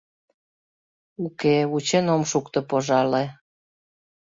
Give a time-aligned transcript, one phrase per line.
[1.25, 3.23] —Уке, вучен ом шукто, пожале.